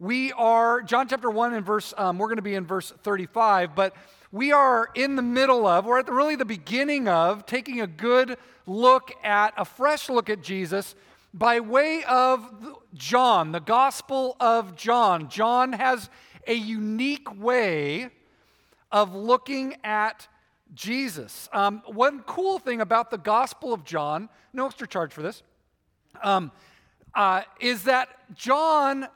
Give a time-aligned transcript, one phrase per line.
[0.00, 3.74] We are, John chapter 1 and verse, um, we're going to be in verse 35,
[3.74, 3.94] but
[4.32, 7.86] we are in the middle of, we're at the, really the beginning of taking a
[7.86, 10.94] good look at, a fresh look at Jesus
[11.34, 12.50] by way of
[12.94, 15.28] John, the Gospel of John.
[15.28, 16.08] John has
[16.46, 18.08] a unique way
[18.90, 20.28] of looking at
[20.74, 21.46] Jesus.
[21.52, 25.42] Um, one cool thing about the Gospel of John, no extra charge for this,
[26.22, 26.52] um,
[27.14, 29.06] uh, is that John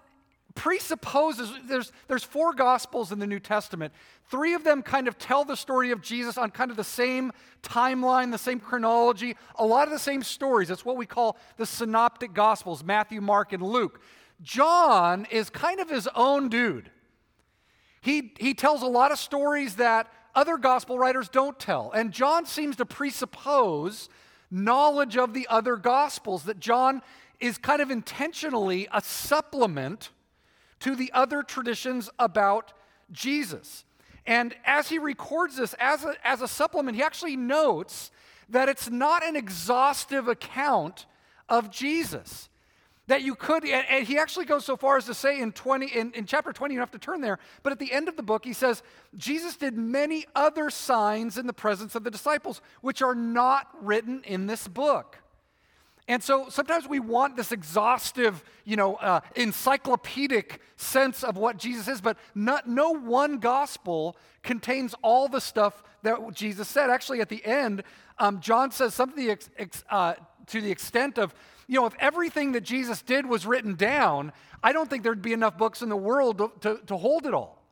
[0.55, 3.93] presupposes there's, there's four gospels in the new testament.
[4.31, 7.33] Three of them kind of tell the story of jesus on kind of the same
[7.63, 10.69] timeline the same chronology a lot of the same stories.
[10.69, 14.01] That's what we call the synoptic gospels matthew mark and luke.
[14.43, 16.91] John is kind of his own dude.
[18.01, 21.91] He, he tells a lot of stories that other gospel writers don't tell.
[21.93, 24.09] And john seems to presuppose
[24.51, 27.03] knowledge of the other gospels that john
[27.41, 30.11] is kind of intentionally a supplement
[30.85, 32.75] to the other traditions about
[33.11, 33.87] Jesus.
[34.27, 38.11] And as he records this as a, as a supplement, he actually notes
[38.51, 41.07] that it's not an exhaustive account
[41.49, 42.51] of Jesus.
[43.07, 46.13] That you could, and he actually goes so far as to say in 20, in,
[46.13, 48.23] in chapter 20, you don't have to turn there, but at the end of the
[48.23, 48.83] book, he says,
[49.17, 54.23] Jesus did many other signs in the presence of the disciples, which are not written
[54.25, 55.19] in this book.
[56.07, 61.89] And so sometimes we want this exhaustive, you know, uh, encyclopedic sense of what Jesus
[61.89, 66.91] is, but not, no one gospel contains all the stuff that Jesus said.
[66.91, 67.83] Actually, at the end,
[68.19, 70.15] um, John says something ex, uh,
[70.49, 71.35] to the extent of,
[71.67, 74.33] you know, if everything that Jesus did was written down,
[74.63, 77.33] I don't think there'd be enough books in the world to, to, to hold it
[77.33, 77.64] all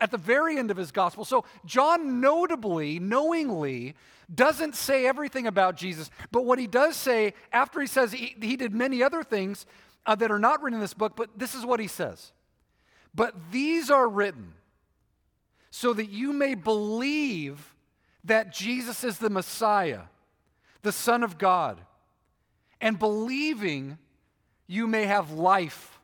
[0.00, 1.24] at the very end of his gospel.
[1.24, 3.94] So, John notably, knowingly,
[4.32, 8.56] doesn't say everything about Jesus, but what he does say after he says he, he
[8.56, 9.66] did many other things
[10.06, 12.32] uh, that are not written in this book, but this is what he says.
[13.14, 14.54] But these are written
[15.70, 17.74] so that you may believe
[18.24, 20.02] that Jesus is the Messiah,
[20.82, 21.80] the Son of God,
[22.80, 23.98] and believing
[24.66, 25.98] you may have life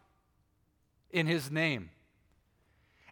[1.10, 1.90] in his name.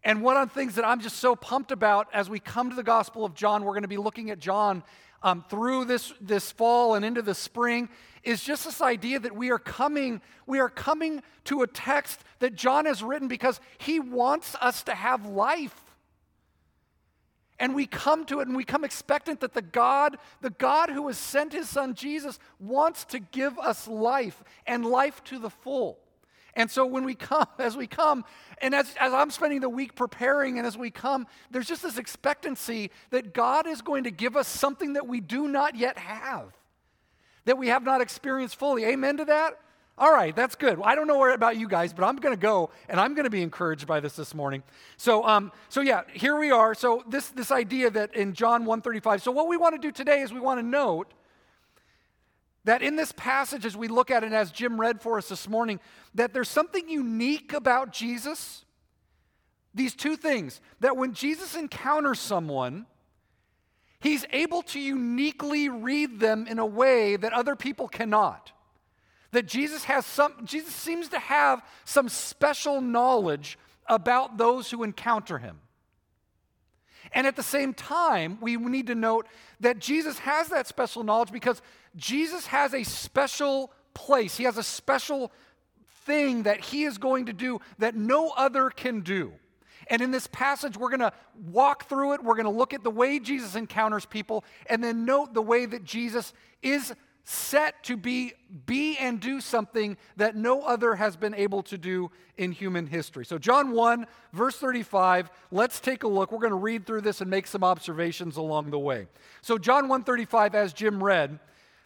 [0.04, 2.76] And one of the things that I'm just so pumped about as we come to
[2.76, 4.82] the Gospel of John, we're going to be looking at John
[5.22, 7.88] um, through this, this fall and into the spring,
[8.24, 12.56] is just this idea that we are coming, we are coming to a text that
[12.56, 15.78] John has written because he wants us to have life.
[17.60, 21.06] And we come to it and we come expectant that the God, the God who
[21.06, 26.01] has sent his son Jesus, wants to give us life and life to the full.
[26.54, 28.24] And so when we come, as we come,
[28.60, 31.98] and as, as I'm spending the week preparing, and as we come, there's just this
[31.98, 36.52] expectancy that God is going to give us something that we do not yet have,
[37.44, 38.84] that we have not experienced fully.
[38.84, 39.58] Amen to that?
[39.98, 40.80] All right, that's good.
[40.82, 43.30] I don't know about you guys, but I'm going to go and I'm going to
[43.30, 44.62] be encouraged by this this morning.
[44.96, 46.74] So, um, so yeah, here we are.
[46.74, 49.20] So this this idea that in John 1:35.
[49.20, 51.12] So what we want to do today is we want to note
[52.64, 55.48] that in this passage, as we look at it, as Jim read for us this
[55.48, 55.80] morning,
[56.14, 58.64] that there's something unique about Jesus.
[59.74, 62.86] These two things that when Jesus encounters someone,
[64.00, 68.52] he's able to uniquely read them in a way that other people cannot.
[69.32, 75.38] That Jesus has some, Jesus seems to have some special knowledge about those who encounter
[75.38, 75.58] him.
[77.14, 79.26] And at the same time, we need to note
[79.60, 81.60] that Jesus has that special knowledge because
[81.96, 84.36] Jesus has a special place.
[84.36, 85.30] He has a special
[86.04, 89.32] thing that he is going to do that no other can do.
[89.88, 91.12] And in this passage, we're going to
[91.50, 92.24] walk through it.
[92.24, 95.66] We're going to look at the way Jesus encounters people and then note the way
[95.66, 96.94] that Jesus is
[97.24, 98.32] set to be,
[98.66, 103.24] be and do something that no other has been able to do in human history.
[103.24, 106.32] So, John 1, verse 35, let's take a look.
[106.32, 109.06] We're going to read through this and make some observations along the way.
[109.40, 111.38] So, John 1 35, as Jim read,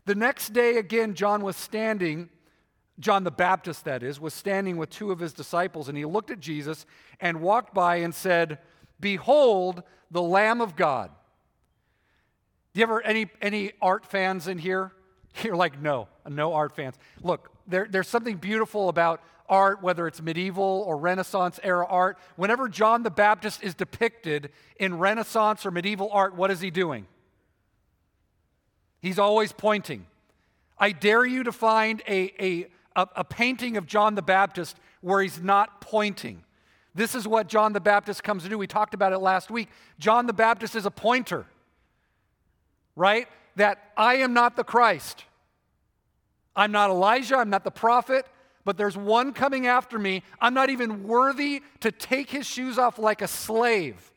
[0.06, 2.30] the next day again, John was standing,
[2.98, 6.30] John the Baptist, that is, was standing with two of his disciples, and he looked
[6.30, 6.86] at Jesus
[7.20, 8.58] and walked by and said,
[9.00, 11.10] Behold, the Lamb of God.
[12.72, 14.92] Do you ever, any, any art fans in here?
[15.42, 16.96] You're like, no, no art fans.
[17.22, 22.18] Look, there, there's something beautiful about art, whether it's medieval or Renaissance era art.
[22.36, 27.06] Whenever John the Baptist is depicted in Renaissance or medieval art, what is he doing?
[29.00, 30.06] He's always pointing.
[30.78, 32.66] I dare you to find a, a,
[32.96, 36.42] a, a painting of John the Baptist where he's not pointing.
[36.94, 38.58] This is what John the Baptist comes to do.
[38.58, 39.68] We talked about it last week.
[39.98, 41.46] John the Baptist is a pointer,
[42.96, 43.28] right?
[43.56, 45.24] That I am not the Christ.
[46.54, 48.26] I'm not Elijah, I'm not the prophet,
[48.64, 50.22] but there's one coming after me.
[50.40, 54.12] I'm not even worthy to take his shoes off like a slave.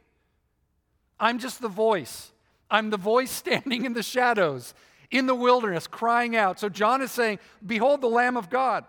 [1.19, 2.31] I'm just the voice.
[2.71, 4.73] I'm the voice standing in the shadows,
[5.11, 6.59] in the wilderness, crying out.
[6.59, 8.85] So John is saying, Behold the Lamb of God.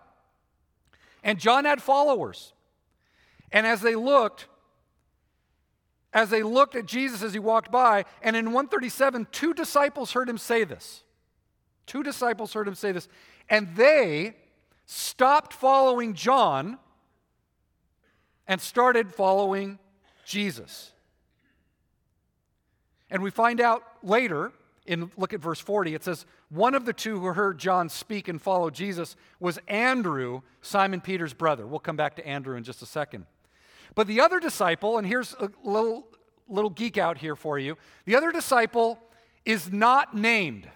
[1.23, 2.53] And John had followers.
[3.51, 4.47] And as they looked,
[6.13, 10.29] as they looked at Jesus as he walked by, and in 137, two disciples heard
[10.29, 11.03] him say this.
[11.85, 13.07] Two disciples heard him say this,
[13.49, 14.35] and they
[14.85, 16.77] stopped following John
[18.47, 19.79] and started following
[20.25, 20.91] Jesus.
[23.09, 24.51] And we find out later,
[24.85, 28.27] in look at verse 40, it says, One of the two who heard John speak
[28.27, 31.67] and follow Jesus was Andrew, Simon Peter's brother.
[31.67, 33.25] We'll come back to Andrew in just a second.
[33.95, 36.07] But the other disciple, and here's a little,
[36.47, 38.99] little geek out here for you the other disciple
[39.45, 40.69] is not named.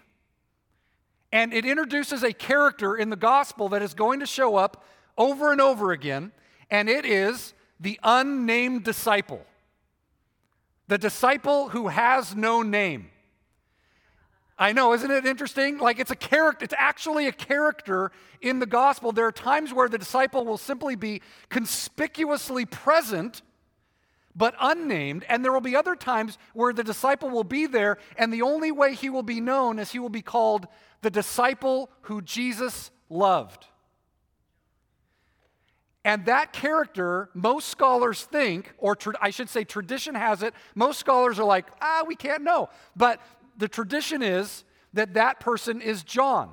[1.32, 4.86] And it introduces a character in the gospel that is going to show up
[5.18, 6.32] over and over again,
[6.70, 9.46] and it is the unnamed disciple.
[10.88, 13.10] The disciple who has no name.
[14.58, 15.80] I know, isn't it interesting?
[15.80, 18.12] Like it's a character, it's actually a character
[18.42, 19.12] in the gospel.
[19.12, 23.42] There are times where the disciple will simply be conspicuously present
[24.36, 28.34] but unnamed, and there will be other times where the disciple will be there, and
[28.34, 30.68] the only way he will be known is he will be called
[31.02, 33.66] the disciple who Jesus loved.
[36.04, 41.00] And that character, most scholars think, or tra- I should say tradition has it, most
[41.00, 42.70] scholars are like, ah, we can't know.
[42.96, 43.22] But
[43.58, 44.64] the tradition is
[44.94, 46.50] that that person is John.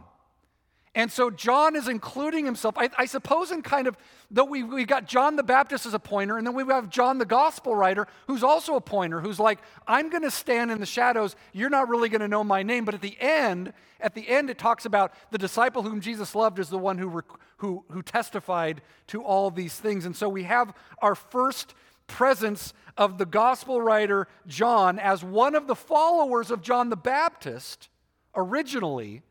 [0.94, 3.96] And so John is including himself, I, I, suppose, in kind of,
[4.30, 7.16] though we, we got John the Baptist as a pointer, and then we have John
[7.16, 10.86] the gospel writer, who's also a pointer, who's like, I'm going to stand in the
[10.86, 11.34] shadows.
[11.54, 12.84] You're not really going to know my name.
[12.84, 16.58] But at the end, at the end, it talks about the disciple whom Jesus loved
[16.58, 17.22] is the one who,
[17.56, 20.04] who, who testified to all these things.
[20.04, 21.72] And so we have our first
[22.06, 27.88] presence of the gospel writer John as one of the followers of John the Baptist
[28.34, 29.22] originally,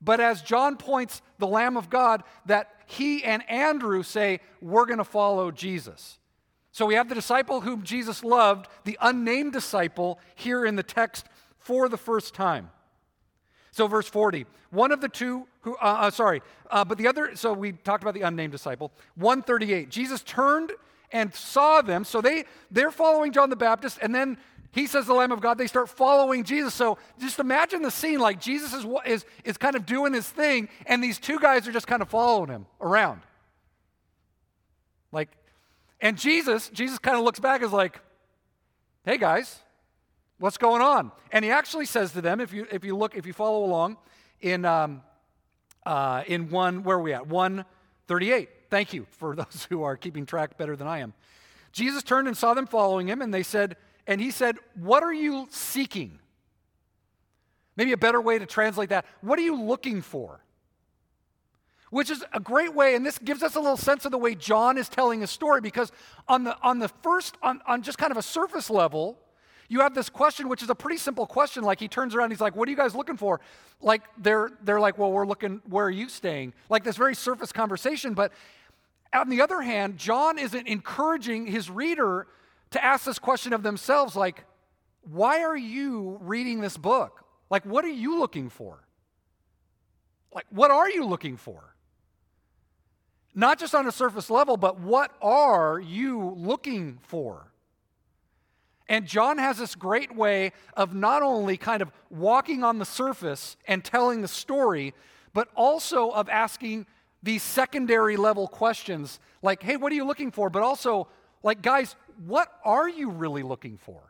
[0.00, 4.98] but as John points the Lamb of God, that he and Andrew say, We're going
[4.98, 6.18] to follow Jesus.
[6.72, 11.26] So we have the disciple whom Jesus loved, the unnamed disciple, here in the text
[11.58, 12.70] for the first time.
[13.72, 17.36] So, verse 40, one of the two who, uh, uh, sorry, uh, but the other,
[17.36, 18.92] so we talked about the unnamed disciple.
[19.16, 20.72] 138, Jesus turned
[21.12, 22.04] and saw them.
[22.04, 24.38] So they, they're following John the Baptist, and then
[24.72, 26.74] he says the Lamb of God, they start following Jesus.
[26.74, 30.68] So just imagine the scene like Jesus is, is, is kind of doing his thing,
[30.86, 33.22] and these two guys are just kind of following him around.
[35.12, 35.28] Like,
[36.00, 38.00] and Jesus, Jesus kind of looks back as like,
[39.04, 39.58] hey guys,
[40.38, 41.10] what's going on?
[41.32, 43.96] And he actually says to them, if you if you look, if you follow along
[44.40, 45.02] in um,
[45.84, 47.26] uh, in one, where are we at?
[47.26, 48.48] 138.
[48.70, 51.12] Thank you for those who are keeping track better than I am.
[51.72, 53.76] Jesus turned and saw them following him, and they said,
[54.06, 56.18] and he said, What are you seeking?
[57.76, 59.06] Maybe a better way to translate that.
[59.20, 60.40] What are you looking for?
[61.90, 64.34] Which is a great way, and this gives us a little sense of the way
[64.34, 65.90] John is telling his story, because
[66.28, 69.18] on the on the first, on, on just kind of a surface level,
[69.68, 71.64] you have this question, which is a pretty simple question.
[71.64, 73.40] Like he turns around, he's like, "What are you guys looking for?"
[73.80, 75.62] Like they're they're like, "Well, we're looking.
[75.68, 78.14] Where are you staying?" Like this very surface conversation.
[78.14, 78.32] But
[79.12, 82.26] on the other hand, John isn't encouraging his reader
[82.70, 84.44] to ask this question of themselves, like,
[85.02, 87.24] "Why are you reading this book?
[87.50, 88.86] Like, what are you looking for?
[90.32, 91.74] Like, what are you looking for?"
[93.34, 97.52] Not just on a surface level, but what are you looking for?
[98.88, 103.56] And John has this great way of not only kind of walking on the surface
[103.68, 104.94] and telling the story,
[105.32, 106.86] but also of asking
[107.22, 110.50] these secondary level questions like, hey, what are you looking for?
[110.50, 111.08] But also,
[111.42, 111.96] like, guys,
[112.26, 114.00] what are you really looking for?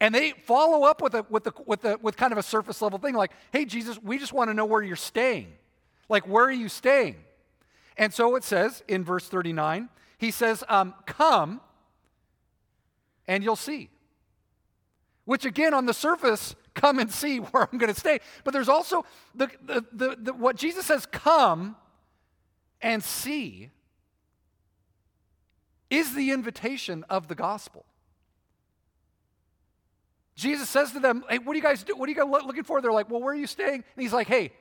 [0.00, 2.80] And they follow up with, a, with, a, with, a, with kind of a surface
[2.80, 5.52] level thing like, hey, Jesus, we just want to know where you're staying.
[6.08, 7.16] Like, where are you staying?
[7.96, 11.60] And so it says in verse 39, he says, um, Come
[13.26, 13.90] and you'll see.
[15.24, 18.20] Which, again, on the surface, come and see where I'm going to stay.
[18.44, 19.04] But there's also
[19.34, 21.76] the, the, the, the, what Jesus says, come
[22.80, 23.70] and see,
[25.90, 27.84] is the invitation of the gospel.
[30.34, 31.96] Jesus says to them, Hey, what do you guys do?
[31.96, 32.80] What are you guys looking for?
[32.80, 33.74] They're like, Well, where are you staying?
[33.74, 34.52] And he's like, Hey,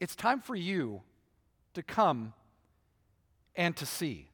[0.00, 1.02] it's time for you
[1.74, 2.32] to come
[3.54, 4.28] and to see.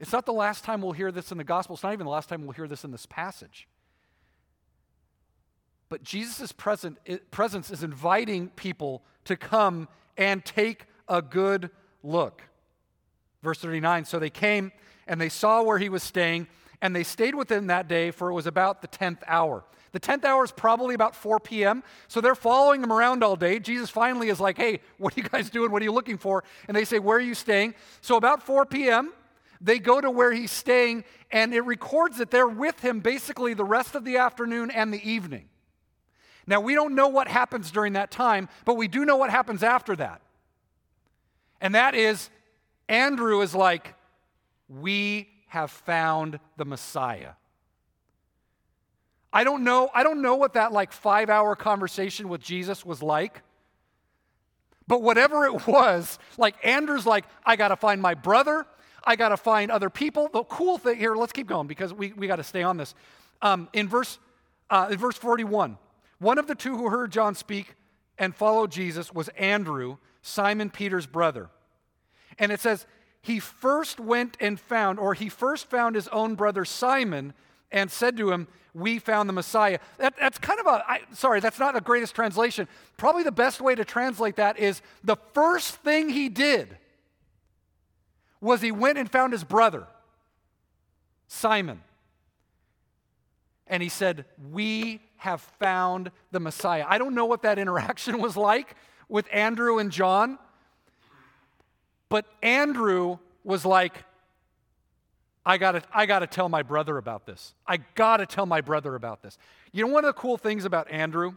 [0.00, 1.74] It's not the last time we'll hear this in the gospel.
[1.74, 3.68] It's not even the last time we'll hear this in this passage.
[5.88, 11.70] But Jesus' presence is inviting people to come and take a good
[12.02, 12.42] look.
[13.42, 14.72] Verse 39 So they came
[15.06, 16.46] and they saw where he was staying,
[16.82, 19.64] and they stayed with him that day, for it was about the 10th hour.
[19.92, 21.82] The 10th hour is probably about 4 p.m.
[22.08, 23.58] So they're following him around all day.
[23.58, 25.70] Jesus finally is like, Hey, what are you guys doing?
[25.70, 26.44] What are you looking for?
[26.66, 27.74] And they say, Where are you staying?
[28.02, 29.12] So about 4 p.m.,
[29.60, 33.64] they go to where he's staying, and it records that they're with him basically the
[33.64, 35.48] rest of the afternoon and the evening.
[36.48, 39.62] Now, we don't know what happens during that time, but we do know what happens
[39.62, 40.22] after that.
[41.60, 42.30] And that is,
[42.88, 43.94] Andrew is like,
[44.66, 47.32] We have found the Messiah.
[49.30, 53.02] I don't know, I don't know what that like five hour conversation with Jesus was
[53.02, 53.42] like.
[54.86, 58.66] But whatever it was, like Andrew's like, I got to find my brother.
[59.04, 60.30] I got to find other people.
[60.32, 62.94] The cool thing here, let's keep going because we, we got to stay on this.
[63.42, 64.18] Um, in, verse,
[64.70, 65.76] uh, in verse 41,
[66.18, 67.74] one of the two who heard John speak
[68.18, 71.50] and followed Jesus was Andrew, Simon Peter's brother.
[72.38, 72.86] And it says,
[73.20, 77.34] he first went and found, or he first found his own brother Simon
[77.70, 79.78] and said to him, We found the Messiah.
[79.98, 82.68] That, that's kind of a, I, sorry, that's not the greatest translation.
[82.96, 86.78] Probably the best way to translate that is the first thing he did
[88.40, 89.86] was he went and found his brother,
[91.26, 91.82] Simon.
[93.66, 96.84] And he said, We have found the Messiah.
[96.88, 98.74] I don't know what that interaction was like
[99.08, 100.38] with Andrew and John,
[102.08, 104.04] but Andrew was like,
[105.44, 107.54] I gotta, I gotta tell my brother about this.
[107.66, 109.38] I gotta tell my brother about this.
[109.72, 111.34] You know, one of the cool things about Andrew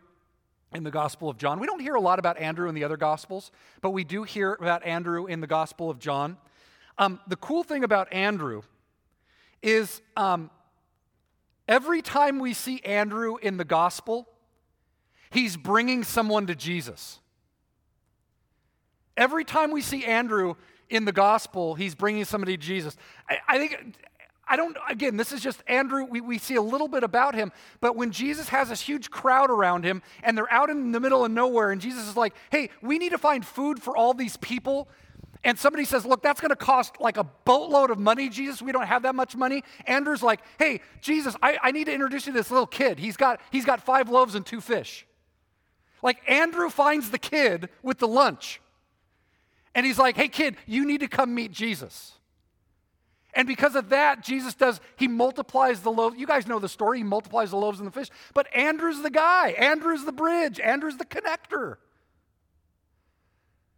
[0.74, 2.98] in the Gospel of John, we don't hear a lot about Andrew in the other
[2.98, 6.38] Gospels, but we do hear about Andrew in the Gospel of John.
[6.98, 8.62] Um, the cool thing about Andrew
[9.62, 10.50] is um,
[11.72, 14.28] every time we see Andrew in the Gospel,
[15.30, 17.20] he's bringing someone to Jesus.
[19.16, 20.56] Every time we see Andrew
[20.90, 22.98] in the gospel, he's bringing somebody to Jesus.
[23.30, 23.96] I, I think,
[24.48, 26.06] I don't, again, this is just Andrew.
[26.06, 29.50] We, we see a little bit about him, but when Jesus has this huge crowd
[29.50, 32.70] around him and they're out in the middle of nowhere, and Jesus is like, hey,
[32.82, 34.90] we need to find food for all these people.
[35.44, 38.62] And somebody says, Look, that's going to cost like a boatload of money, Jesus.
[38.62, 39.64] We don't have that much money.
[39.86, 43.00] Andrew's like, Hey, Jesus, I, I need to introduce you to this little kid.
[43.00, 45.06] He's got, he's got five loaves and two fish.
[46.04, 48.62] Like, Andrew finds the kid with the lunch.
[49.74, 52.14] And he's like, hey, kid, you need to come meet Jesus.
[53.34, 56.18] And because of that, Jesus does, he multiplies the loaves.
[56.18, 56.98] You guys know the story.
[56.98, 58.10] He multiplies the loaves and the fish.
[58.34, 59.52] But Andrew's the guy.
[59.52, 60.60] Andrew's the bridge.
[60.60, 61.78] Andrew's the connector.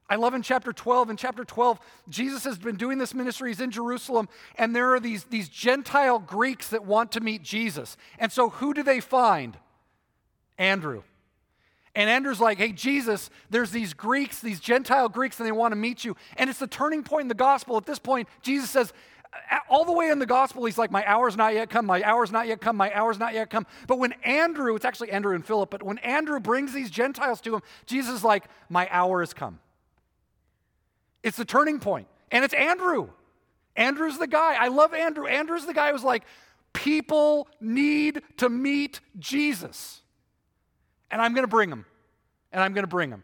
[0.10, 1.10] I love in chapter 12.
[1.12, 1.80] In chapter 12,
[2.10, 3.50] Jesus has been doing this ministry.
[3.50, 7.98] He's in Jerusalem, and there are these, these Gentile Greeks that want to meet Jesus.
[8.20, 9.58] And so who do they find?
[10.58, 11.04] Andrew.
[11.96, 15.76] And Andrew's like, hey, Jesus, there's these Greeks, these Gentile Greeks, and they want to
[15.76, 16.16] meet you.
[16.38, 17.78] And it's the turning point in the gospel.
[17.78, 18.94] At this point, Jesus says,
[19.70, 22.32] all the way in the gospel, he's like, My hour's not yet come, my hour's
[22.32, 23.66] not yet come, my hour's not yet come.
[23.88, 27.56] But when Andrew, it's actually Andrew and Philip, but when Andrew brings these Gentiles to
[27.56, 29.60] him, Jesus is like, My hour has come.
[31.24, 32.08] It's the turning point.
[32.32, 33.10] And it's Andrew.
[33.76, 34.56] Andrew's the guy.
[34.60, 35.26] I love Andrew.
[35.26, 36.24] Andrew's the guy who's like,
[36.74, 40.02] People need to meet Jesus
[41.14, 41.86] and I'm going to bring them.
[42.52, 43.24] And I'm going to bring them.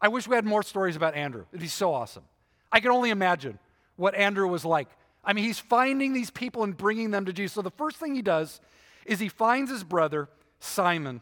[0.00, 1.44] I wish we had more stories about Andrew.
[1.50, 2.22] It'd be so awesome.
[2.70, 3.58] I can only imagine
[3.96, 4.88] what Andrew was like.
[5.24, 7.54] I mean, he's finding these people and bringing them to Jesus.
[7.54, 8.60] So the first thing he does
[9.04, 10.28] is he finds his brother,
[10.60, 11.06] Simon.
[11.16, 11.20] and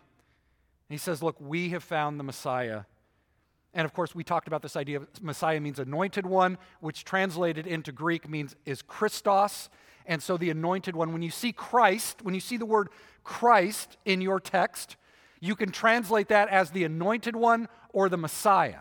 [0.88, 2.82] he says, Look, we have found the Messiah.
[3.74, 7.66] And of course, we talked about this idea of Messiah means anointed one, which translated
[7.66, 9.70] into Greek means is Christos.
[10.06, 12.88] And so the anointed one, when you see Christ, when you see the word
[13.24, 14.96] Christ in your text,
[15.40, 18.80] you can translate that as the anointed one or the Messiah.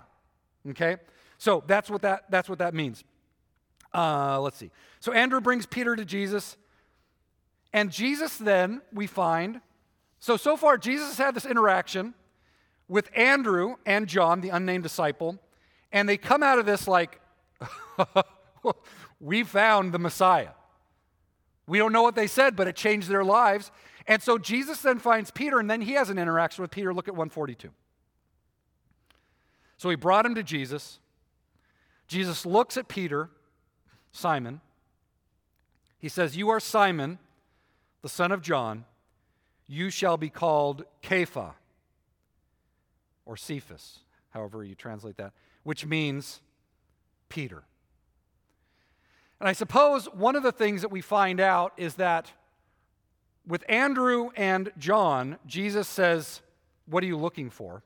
[0.70, 0.98] Okay?
[1.38, 3.04] So that's what that, that's what that means.
[3.94, 4.72] Uh, let's see.
[5.00, 6.58] So Andrew brings Peter to Jesus.
[7.74, 9.62] And Jesus then, we find,
[10.20, 12.14] so so far, Jesus had this interaction
[12.92, 15.40] with Andrew and John, the unnamed disciple.
[15.94, 17.22] And they come out of this like,
[19.22, 20.50] we found the Messiah.
[21.68, 23.72] We don't know what they said, but it changed their lives.
[24.08, 26.94] And so Jesus then finds Peter, and then he has an interaction with Peter.
[26.94, 27.70] Look at 142.
[29.78, 31.00] So he brought him to Jesus.
[32.10, 33.30] Jesus looks at Peter,
[34.12, 34.60] Simon.
[35.98, 37.20] He says, You are Simon,
[38.02, 38.84] the son of John.
[39.66, 41.54] You shall be called Kepha,
[43.26, 44.00] or Cephas,
[44.32, 46.42] however you translate that, which means
[47.30, 47.64] Peter.
[49.40, 52.32] And I suppose one of the things that we find out is that
[53.48, 56.42] with Andrew and John, Jesus says,
[56.86, 57.84] What are you looking for?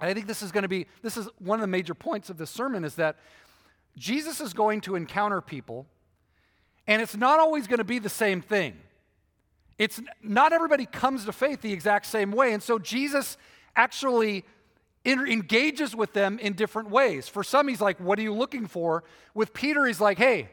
[0.00, 2.28] And I think this is going to be, this is one of the major points
[2.28, 3.16] of this sermon is that
[3.96, 5.86] Jesus is going to encounter people,
[6.86, 8.76] and it's not always going to be the same thing.
[9.78, 12.52] It's not everybody comes to faith the exact same way.
[12.52, 13.36] And so Jesus
[13.76, 14.44] actually
[15.06, 17.28] engages with them in different ways.
[17.28, 19.04] For some, he's like, What are you looking for?
[19.34, 20.48] With Peter, he's like, Hey,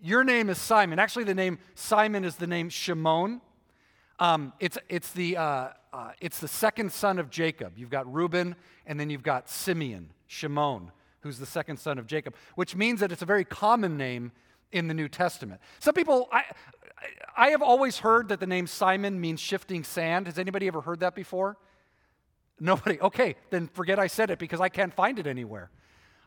[0.00, 0.98] your name is Simon.
[0.98, 3.40] Actually, the name Simon is the name Shimon.
[4.18, 7.74] Um, it's, it's, the, uh, uh, it's the second son of Jacob.
[7.76, 10.90] You've got Reuben, and then you've got Simeon, Shimon,
[11.20, 14.32] who's the second son of Jacob, which means that it's a very common name
[14.72, 15.60] in the New Testament.
[15.80, 16.44] Some people, I,
[17.36, 20.26] I have always heard that the name Simon means shifting sand.
[20.26, 21.56] Has anybody ever heard that before?
[22.58, 23.00] Nobody.
[23.00, 25.70] Okay, then forget I said it because I can't find it anywhere.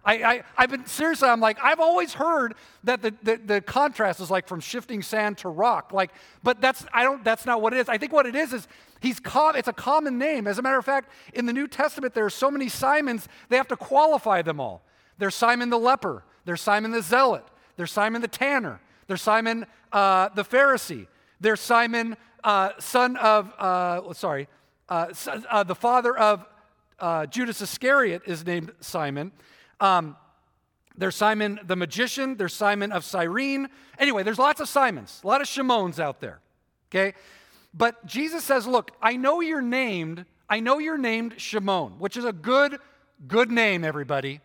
[0.06, 2.56] I, I, have been seriously, I'm like, I've always heard
[2.86, 5.92] that the, the, the, contrast is like from shifting sand to rock.
[5.92, 7.90] Like, but that's I don't that's not what it is.
[7.90, 8.68] I think what it is is
[9.02, 10.48] he's com- it's a common name.
[10.48, 13.58] As a matter of fact, in the New Testament, there are so many Simons, they
[13.58, 14.84] have to qualify them all.
[15.18, 17.44] There's Simon the leper, there's Simon the zealot,
[17.76, 21.08] there's Simon the tanner, there's Simon uh, the Pharisee,
[21.42, 24.48] there's Simon, uh, son of uh, sorry,
[24.88, 25.12] uh,
[25.50, 26.46] uh, the father of
[27.00, 29.32] uh, Judas Iscariot is named Simon.
[29.80, 30.16] Um,
[30.96, 33.70] there's Simon the magician, there's Simon of Cyrene.
[33.98, 36.40] Anyway, there's lots of Simons, a lot of Shimons out there.
[36.92, 37.16] Okay?
[37.74, 42.26] But Jesus says, Look, I know you're named, I know you're named Shimon, which is
[42.26, 42.78] a good,
[43.28, 44.40] good name, everybody,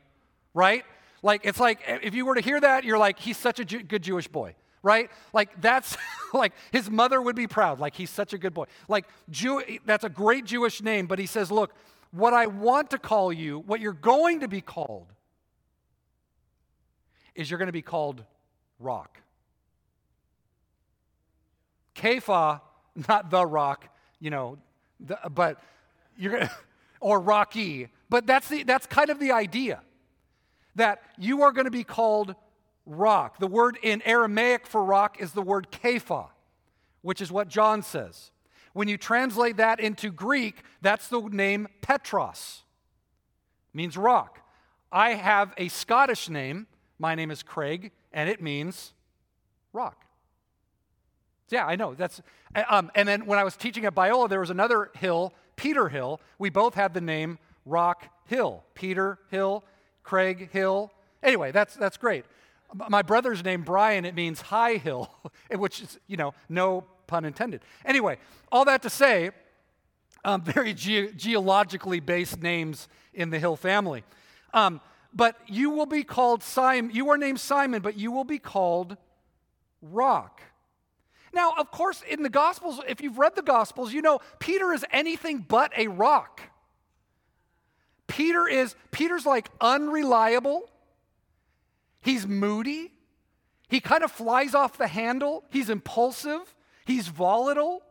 [0.54, 0.84] right?
[1.24, 3.64] Like, it's like eh, if you were to hear that, you're like, he's such a
[3.64, 5.10] Jew- good Jewish boy, right?
[5.32, 5.96] Like, that's
[6.34, 7.80] like his mother would be proud.
[7.80, 8.66] Like, he's such a good boy.
[8.88, 11.72] Like, Jew, that's a great Jewish name, but he says, Look,
[12.10, 15.06] what I want to call you, what you're going to be called,
[17.34, 18.22] is you're going to be called
[18.78, 19.18] rock.
[21.96, 22.60] Kepha,
[23.08, 23.88] not the rock,
[24.20, 24.58] you know,
[25.00, 25.62] the, but
[26.18, 26.50] you're
[27.00, 27.88] or rocky.
[28.10, 29.80] But that's, the, that's kind of the idea
[30.76, 32.34] that you are going to be called
[32.86, 33.38] rock.
[33.38, 36.28] The word in Aramaic for rock is the word kepha,
[37.02, 38.30] which is what John says.
[38.72, 42.62] When you translate that into Greek, that's the name Petros,
[43.72, 44.40] means rock.
[44.90, 46.66] I have a Scottish name
[46.98, 48.92] my name is Craig, and it means
[49.72, 50.04] rock.
[51.50, 51.94] Yeah, I know.
[51.94, 52.22] That's
[52.68, 56.20] um, and then when I was teaching at Biola, there was another hill, Peter Hill.
[56.38, 58.64] We both had the name Rock Hill.
[58.74, 59.64] Peter Hill,
[60.04, 60.92] Craig Hill.
[61.22, 62.24] Anyway, that's that's great.
[62.88, 64.04] My brother's name Brian.
[64.04, 65.10] It means high hill,
[65.50, 67.62] which is you know no pun intended.
[67.84, 68.18] Anyway,
[68.52, 69.30] all that to say,
[70.24, 74.04] um, very ge- geologically based names in the Hill family.
[74.52, 74.80] Um,
[75.12, 76.90] but you will be called Simon.
[76.92, 78.96] You are named Simon, but you will be called
[79.80, 80.40] Rock.
[81.32, 84.84] Now, of course, in the Gospels, if you've read the Gospels, you know Peter is
[84.90, 86.40] anything but a rock.
[88.06, 90.70] Peter is, Peter's like unreliable.
[92.00, 92.92] He's moody.
[93.68, 95.44] He kind of flies off the handle.
[95.50, 96.54] He's impulsive.
[96.84, 97.82] He's volatile.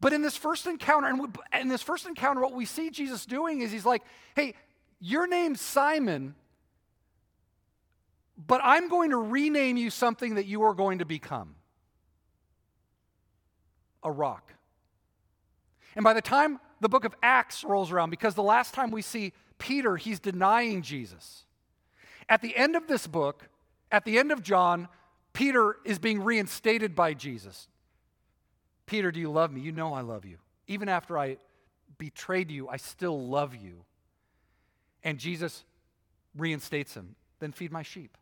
[0.00, 3.60] But in this first encounter, and in this first encounter, what we see Jesus doing
[3.60, 4.02] is he's like,
[4.34, 4.54] hey,
[5.00, 6.34] your name's Simon,
[8.36, 11.54] but I'm going to rename you something that you are going to become
[14.02, 14.52] a rock.
[15.94, 19.02] And by the time the book of Acts rolls around, because the last time we
[19.02, 21.44] see Peter, he's denying Jesus.
[22.28, 23.48] At the end of this book,
[23.92, 24.88] at the end of John,
[25.32, 27.68] Peter is being reinstated by Jesus.
[28.86, 29.60] Peter, do you love me?
[29.60, 30.38] You know I love you.
[30.66, 31.36] Even after I
[31.98, 33.84] betrayed you, I still love you.
[35.04, 35.64] And Jesus
[36.36, 37.14] reinstates him.
[37.38, 38.18] Then feed my sheep.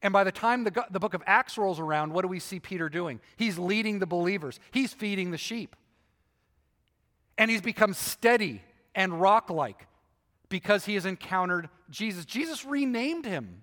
[0.00, 2.60] And by the time the, the book of Acts rolls around, what do we see
[2.60, 3.20] Peter doing?
[3.36, 5.76] He's leading the believers, he's feeding the sheep.
[7.36, 8.62] And he's become steady
[8.94, 9.86] and rock like
[10.48, 12.24] because he has encountered Jesus.
[12.24, 13.62] Jesus renamed him.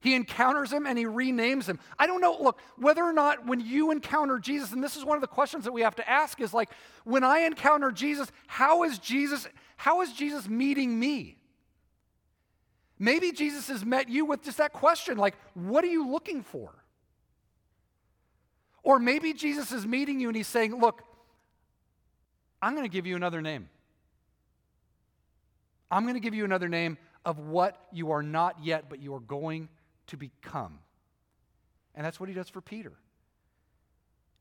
[0.00, 1.80] He encounters him and he renames him.
[1.98, 5.16] I don't know, look, whether or not when you encounter Jesus, and this is one
[5.16, 6.70] of the questions that we have to ask is like,
[7.02, 11.36] when I encounter Jesus, how is Jesus how is Jesus meeting me?
[12.98, 16.72] Maybe Jesus has met you with just that question like, what are you looking for?
[18.82, 21.02] Or maybe Jesus is meeting you and he's saying, look,
[22.66, 23.68] I'm going to give you another name.
[25.88, 29.14] I'm going to give you another name of what you are not yet, but you
[29.14, 29.68] are going
[30.08, 30.80] to become.
[31.94, 32.90] And that's what he does for Peter.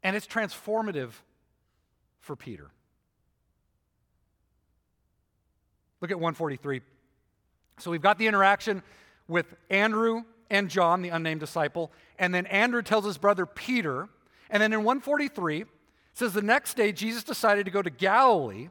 [0.01, 1.11] And it's transformative
[2.19, 2.71] for Peter.
[6.01, 6.81] Look at 143.
[7.77, 8.81] So we've got the interaction
[9.27, 14.09] with Andrew and John, the unnamed disciple, and then Andrew tells his brother Peter.
[14.49, 15.65] And then in 143,
[16.15, 18.69] It says the next day Jesus decided to go to Galilee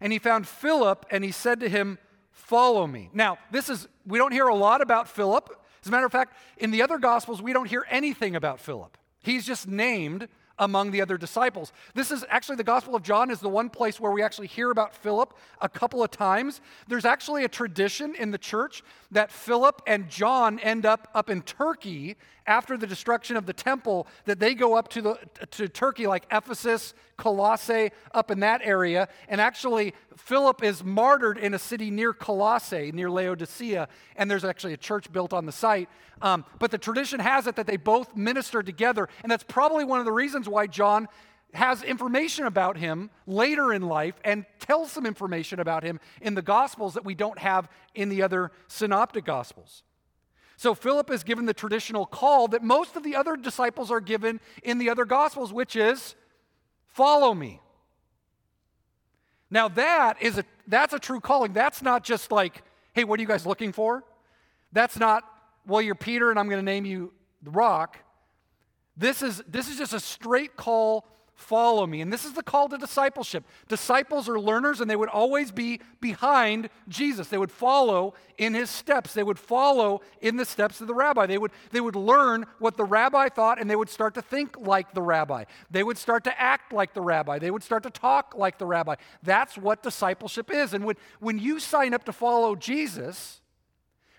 [0.00, 1.98] and he found Philip and he said to him,
[2.30, 3.10] Follow me.
[3.12, 5.50] Now, this is, we don't hear a lot about Philip.
[5.82, 8.96] As a matter of fact, in the other Gospels, we don't hear anything about Philip.
[9.20, 11.70] He's just named among the other disciples.
[11.94, 14.70] This is actually the Gospel of John is the one place where we actually hear
[14.70, 16.62] about Philip a couple of times.
[16.86, 21.42] There's actually a tradition in the church that Philip and John end up up in
[21.42, 22.16] Turkey
[22.48, 25.18] after the destruction of the temple that they go up to the
[25.52, 29.08] to Turkey like Ephesus, Colossae up in that area.
[29.28, 33.88] And actually Philip is martyred in a city near Colossae near Laodicea.
[34.16, 35.88] And there's actually a church built on the site.
[36.22, 39.08] Um, but the tradition has it that they both ministered together.
[39.22, 41.06] And that's probably one of the reasons why John
[41.54, 46.42] has information about him later in life and tells some information about him in the
[46.42, 49.82] Gospels that we don't have in the other synoptic Gospels.
[50.58, 54.40] So Philip is given the traditional call that most of the other disciples are given
[54.64, 56.16] in the other Gospels, which is
[56.88, 57.60] follow me.
[59.50, 61.52] Now that is a that's a true calling.
[61.52, 64.02] That's not just like, hey, what are you guys looking for?
[64.72, 65.22] That's not,
[65.64, 67.96] well, you're Peter and I'm going to name you the rock.
[68.96, 71.06] This is this is just a straight call
[71.38, 72.00] follow me.
[72.00, 73.44] And this is the call to discipleship.
[73.68, 77.28] Disciples are learners, and they would always be behind Jesus.
[77.28, 79.14] They would follow in his steps.
[79.14, 81.26] They would follow in the steps of the rabbi.
[81.26, 84.58] They would, they would learn what the rabbi thought, and they would start to think
[84.58, 85.44] like the rabbi.
[85.70, 87.38] They would start to act like the rabbi.
[87.38, 88.96] They would start to talk like the rabbi.
[89.22, 90.74] That's what discipleship is.
[90.74, 93.40] And when, when you sign up to follow Jesus,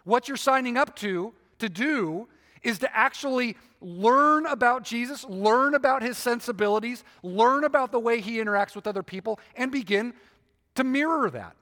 [0.05, 2.29] what you're signing up to to do
[2.63, 8.38] is to actually learn about Jesus, learn about his sensibilities, learn about the way he
[8.38, 10.13] interacts with other people, and begin
[10.76, 11.56] to mirror that.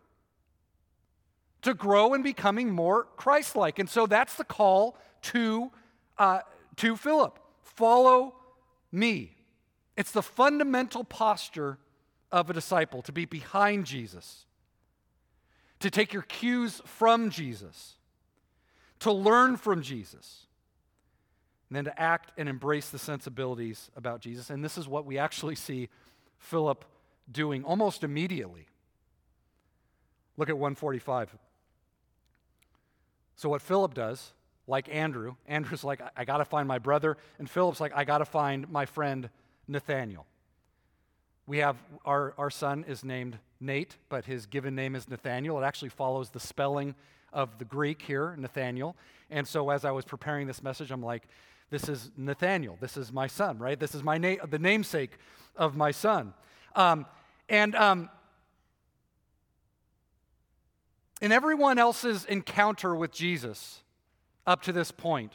[1.63, 3.79] To grow in becoming more Christ like.
[3.79, 5.71] And so that's the call to,
[6.17, 6.39] uh,
[6.77, 8.35] to Philip follow
[8.91, 9.35] me.
[9.95, 11.77] It's the fundamental posture
[12.31, 14.45] of a disciple to be behind Jesus,
[15.79, 17.95] to take your cues from Jesus,
[18.99, 20.46] to learn from Jesus
[21.69, 24.49] and then to act and embrace the sensibilities about Jesus.
[24.49, 25.89] And this is what we actually see
[26.37, 26.85] Philip
[27.29, 28.67] doing almost immediately.
[30.37, 31.35] Look at 145.
[33.35, 34.33] So, what Philip does,
[34.65, 37.17] like Andrew, Andrew's like, I, I got to find my brother.
[37.37, 39.29] And Philip's like, I got to find my friend
[39.67, 40.25] Nathaniel.
[41.45, 45.61] We have our, our son is named Nate, but his given name is Nathaniel.
[45.61, 46.95] It actually follows the spelling
[47.33, 48.95] of the Greek here, Nathaniel.
[49.29, 51.23] And so, as I was preparing this message, I'm like,
[51.69, 52.77] this is Nathaniel.
[52.79, 53.79] This is my son, right?
[53.79, 55.11] This is my na- the namesake
[55.55, 56.33] of my son.
[56.75, 57.05] Um,
[57.49, 58.09] and um,
[61.21, 63.81] in everyone else's encounter with Jesus
[64.45, 65.33] up to this point,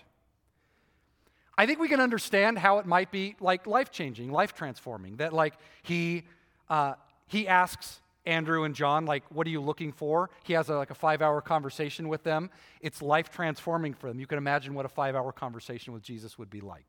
[1.58, 5.16] I think we can understand how it might be like life changing, life transforming.
[5.16, 6.24] That like he
[6.70, 6.94] uh,
[7.26, 10.30] he asks Andrew and John, like, what are you looking for?
[10.44, 12.50] He has a, like a five hour conversation with them.
[12.80, 14.20] It's life transforming for them.
[14.20, 16.86] You can imagine what a five hour conversation with Jesus would be like.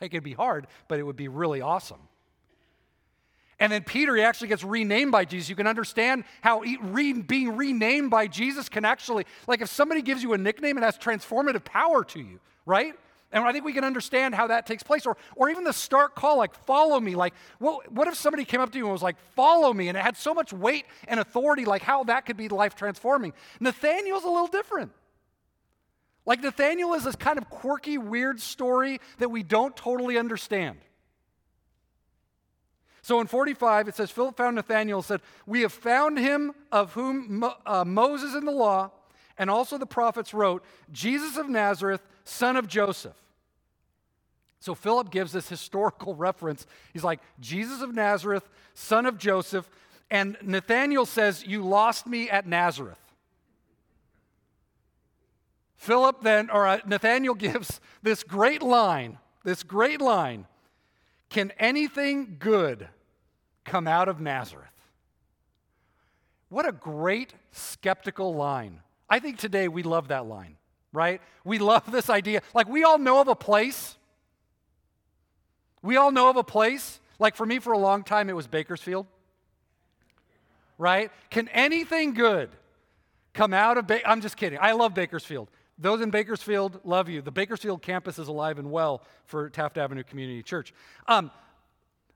[0.00, 2.00] Like, it'd be hard, but it would be really awesome.
[3.58, 5.50] And then Peter, he actually gets renamed by Jesus.
[5.50, 10.00] You can understand how he, re, being renamed by Jesus can actually, like, if somebody
[10.00, 12.94] gives you a nickname, it has transformative power to you, right?
[13.32, 15.06] And I think we can understand how that takes place.
[15.06, 17.14] Or, or even the stark call, like, follow me.
[17.14, 19.88] Like, what, what if somebody came up to you and was like, follow me?
[19.88, 23.32] And it had so much weight and authority, like how that could be life transforming.
[23.60, 24.92] Nathaniel's a little different.
[26.26, 30.78] Like, Nathaniel is this kind of quirky, weird story that we don't totally understand.
[33.02, 37.40] So in 45, it says, Philip found Nathanael, said, We have found him of whom
[37.40, 38.90] Mo- uh, Moses in the law
[39.38, 40.62] and also the prophets wrote,
[40.92, 43.19] Jesus of Nazareth, son of Joseph.
[44.60, 46.66] So Philip gives this historical reference.
[46.92, 49.68] He's like, Jesus of Nazareth, son of Joseph.
[50.10, 52.98] And Nathanael says, You lost me at Nazareth.
[55.76, 60.46] Philip then, or uh, Nathanael gives this great line, this great line
[61.30, 62.88] Can anything good
[63.64, 64.66] come out of Nazareth?
[66.50, 68.80] What a great skeptical line.
[69.08, 70.56] I think today we love that line,
[70.92, 71.22] right?
[71.44, 72.42] We love this idea.
[72.52, 73.96] Like, we all know of a place.
[75.82, 77.00] We all know of a place.
[77.18, 79.06] Like, for me, for a long time, it was Bakersfield,
[80.78, 81.10] right?
[81.30, 82.50] Can anything good
[83.34, 84.58] come out of ba- I'm just kidding.
[84.60, 85.48] I love Bakersfield.
[85.78, 87.22] Those in Bakersfield love you.
[87.22, 90.74] The Bakersfield campus is alive and well for Taft Avenue Community Church.
[91.08, 91.30] Um,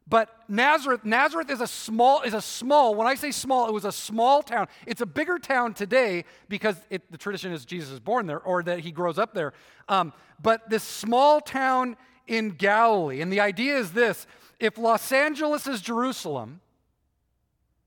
[0.07, 3.87] but Nazareth, Nazareth is a small, is a small, when I say small, it was
[3.87, 4.69] a small town.
[4.87, 8.63] It's a bigger town today because it, the tradition is Jesus is born there or
[8.65, 9.55] that he grows up there.
[9.89, 11.97] Um, but this small town
[12.27, 14.27] in Galilee, and the idea is this
[14.59, 16.61] if Los Angeles is Jerusalem,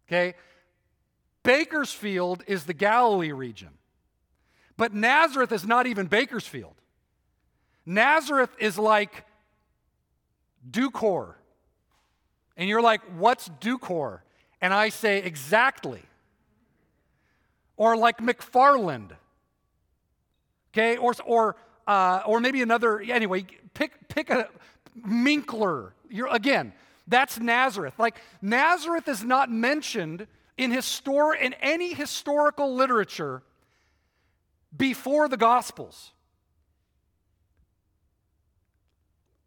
[0.07, 0.35] okay,
[1.43, 3.69] Bakersfield is the Galilee region.
[4.75, 6.75] But Nazareth is not even Bakersfield.
[7.85, 9.25] Nazareth is like
[10.69, 11.33] Ducor.
[12.57, 14.19] And you're like, what's Ducor?
[14.61, 16.03] And I say, exactly.
[17.75, 19.11] Or like McFarland.
[20.73, 21.55] Okay, or, or,
[21.87, 24.49] uh, or maybe another, anyway, pick, pick a
[25.07, 25.91] Minkler.
[26.09, 26.73] You're, again,
[27.07, 27.93] that's Nazareth.
[27.97, 33.41] Like, Nazareth is not mentioned in, histor- in any historical literature
[34.75, 36.11] before the Gospels.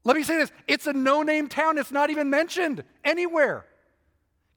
[0.02, 3.66] Let me say this it's a no name town, it's not even mentioned anywhere.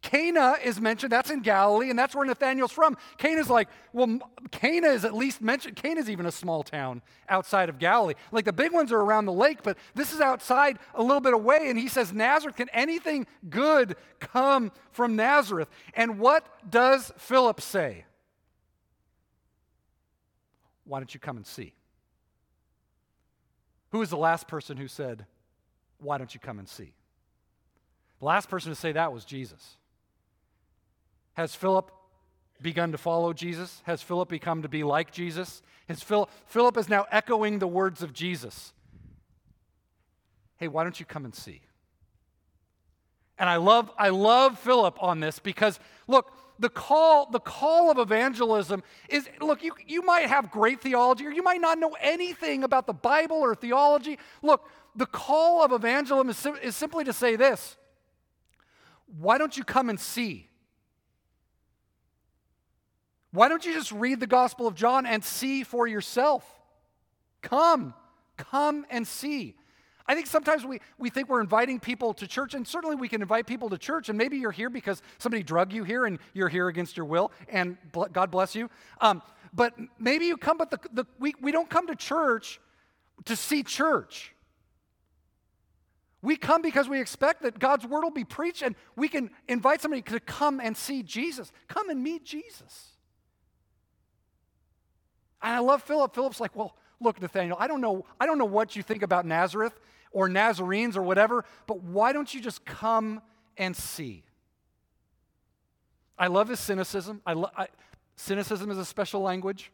[0.03, 2.97] Cana is mentioned, that's in Galilee, and that's where Nathaniel's from.
[3.17, 4.19] Cana's like, well,
[4.51, 5.77] Cana is at least mentioned.
[5.77, 8.13] Cana's even a small town outside of Galilee.
[8.31, 11.33] Like the big ones are around the lake, but this is outside a little bit
[11.33, 15.69] away, and he says, Nazareth, can anything good come from Nazareth?
[15.93, 18.03] And what does Philip say?
[20.83, 21.73] Why don't you come and see?
[23.91, 25.25] Who was the last person who said,
[25.99, 26.91] Why don't you come and see?
[28.19, 29.77] The last person to say that was Jesus.
[31.33, 31.91] Has Philip
[32.61, 33.81] begun to follow Jesus?
[33.85, 35.61] Has Philip become to be like Jesus?
[35.87, 38.73] Has Philip, Philip is now echoing the words of Jesus.
[40.57, 41.61] Hey, why don't you come and see?
[43.37, 47.97] And I love, I love Philip on this because, look, the call, the call of
[47.97, 52.63] evangelism is look, you, you might have great theology or you might not know anything
[52.63, 54.19] about the Bible or theology.
[54.43, 57.75] Look, the call of evangelism is, is simply to say this
[59.17, 60.47] why don't you come and see?
[63.33, 66.45] Why don't you just read the Gospel of John and see for yourself?
[67.41, 67.95] Come,
[68.37, 69.55] come and see.
[70.05, 73.23] I think sometimes we, we think we're inviting people to church, and certainly we can
[73.23, 76.47] invite people to church, and maybe you're here because somebody drug you here and you're
[76.47, 77.75] here against your will, and
[78.11, 78.69] God bless you.
[79.01, 82.59] Um, but maybe you come, but the, the, we, we don't come to church
[83.25, 84.35] to see church.
[86.21, 89.81] We come because we expect that God's word will be preached, and we can invite
[89.81, 91.51] somebody to come and see Jesus.
[91.67, 92.92] Come and meet Jesus.
[95.43, 96.15] And I love Philip.
[96.15, 99.25] Philip's like, well, look, Nathaniel, I don't know, I don't know what you think about
[99.25, 99.77] Nazareth
[100.11, 103.21] or Nazarenes or whatever, but why don't you just come
[103.57, 104.23] and see?
[106.17, 107.21] I love his cynicism.
[107.25, 107.67] I, lo- I
[108.15, 109.71] cynicism is a special language.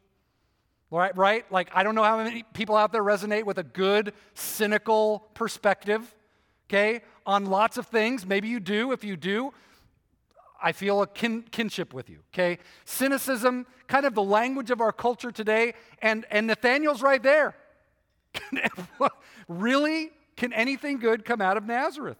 [0.91, 1.49] Right, right?
[1.51, 6.15] Like, I don't know how many people out there resonate with a good, cynical perspective,
[6.67, 8.25] okay, on lots of things.
[8.25, 8.91] Maybe you do.
[8.91, 9.53] If you do,
[10.61, 12.59] I feel a kin, kinship with you, okay?
[12.85, 17.55] Cynicism, kind of the language of our culture today, and, and Nathaniel's right there.
[19.47, 20.11] really?
[20.35, 22.17] Can anything good come out of Nazareth?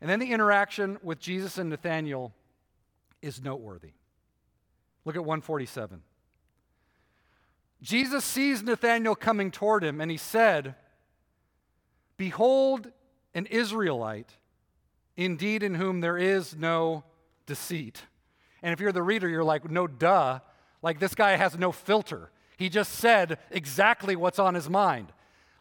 [0.00, 2.32] And then the interaction with Jesus and Nathaniel
[3.20, 3.90] is noteworthy.
[5.04, 6.02] Look at 147.
[7.82, 10.74] Jesus sees Nathanael coming toward him, and he said,
[12.16, 12.90] Behold,
[13.34, 14.36] an Israelite,
[15.16, 17.04] indeed in whom there is no
[17.46, 18.02] deceit.
[18.62, 20.40] And if you're the reader, you're like, no duh.
[20.82, 22.30] Like this guy has no filter.
[22.56, 25.12] He just said exactly what's on his mind.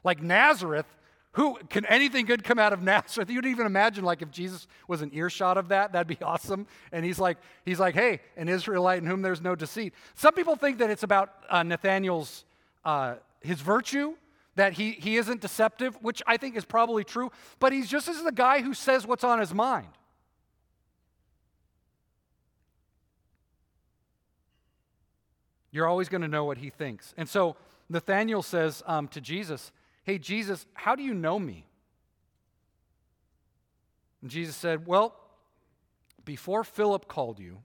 [0.03, 0.86] Like Nazareth,
[1.34, 3.29] who can anything good come out of Nazareth?
[3.29, 6.67] You'd even imagine like if Jesus was an earshot of that, that'd be awesome.
[6.91, 9.93] And he's like, he's like, hey, an Israelite in whom there's no deceit.
[10.15, 12.45] Some people think that it's about uh, Nathaniel's
[12.84, 14.15] uh, his virtue
[14.60, 18.22] that he, he isn't deceptive, which I think is probably true, but he's just as
[18.24, 19.88] the guy who says what's on his mind.
[25.72, 27.13] You're always going to know what he thinks.
[27.15, 27.56] And so
[27.88, 29.72] Nathaniel says um, to Jesus,
[30.04, 31.65] Hey, Jesus, how do you know me?
[34.22, 35.15] And Jesus said, Well,
[36.26, 37.60] before Philip called you,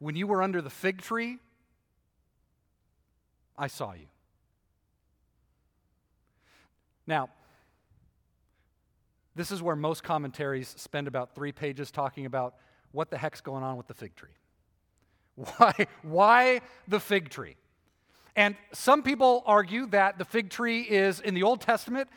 [0.00, 1.38] when you were under the fig tree,
[3.56, 4.06] I saw you.
[7.06, 7.28] Now,
[9.34, 12.54] this is where most commentaries spend about three pages talking about
[12.92, 14.30] what the heck's going on with the fig tree.
[15.58, 17.56] Why, why the fig tree?
[18.36, 22.08] And some people argue that the fig tree is in the Old Testament.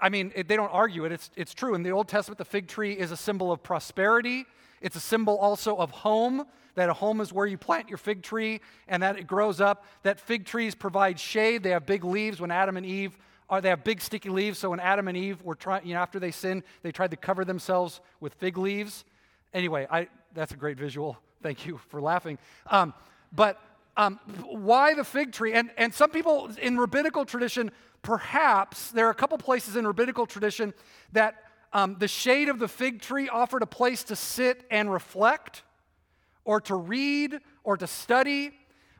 [0.00, 1.74] I mean, they don't argue it, it's, it's true.
[1.74, 4.46] In the Old Testament, the fig tree is a symbol of prosperity,
[4.80, 8.22] it's a symbol also of home, that a home is where you plant your fig
[8.22, 9.84] tree and that it grows up.
[10.02, 12.40] That fig trees provide shade, they have big leaves.
[12.40, 13.18] When Adam and Eve
[13.50, 14.58] are, they have big sticky leaves.
[14.58, 17.16] So when Adam and Eve were trying, you know, after they sinned, they tried to
[17.16, 19.04] cover themselves with fig leaves.
[19.52, 21.18] Anyway, I, that's a great visual.
[21.42, 22.38] Thank you for laughing.
[22.68, 22.94] Um,
[23.32, 23.60] but
[23.96, 25.52] um, why the fig tree?
[25.52, 30.26] And, and some people in rabbinical tradition, perhaps, there are a couple places in rabbinical
[30.26, 30.72] tradition
[31.12, 31.34] that
[31.72, 35.64] um, the shade of the fig tree offered a place to sit and reflect,
[36.44, 38.52] or to read, or to study.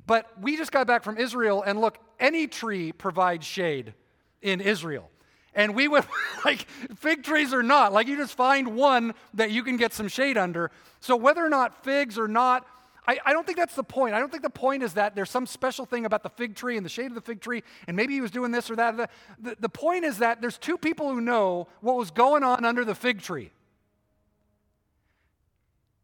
[0.07, 3.95] But we just got back from Israel, and look, any tree provides shade
[4.43, 5.11] in Israel.
[5.55, 6.05] And we would,
[6.45, 10.09] like, fig trees or not, like, you just find one that you can get some
[10.09, 10.71] shade under.
[11.01, 12.67] So, whether or not figs or not,
[13.07, 14.15] I, I, don't think that's the point.
[14.15, 16.77] I don't think the point is that there's some special thing about the fig tree
[16.77, 18.97] and the shade of the fig tree, and maybe he was doing this or that.
[18.97, 19.09] The,
[19.41, 22.85] the, the point is that there's two people who know what was going on under
[22.85, 23.51] the fig tree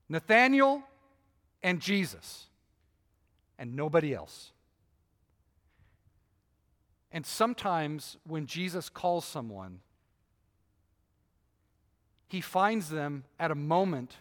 [0.08, 0.82] Nathaniel
[1.62, 2.46] and Jesus,
[3.58, 4.52] and nobody else.
[7.16, 9.80] And sometimes when Jesus calls someone,
[12.28, 14.16] he finds them at a moment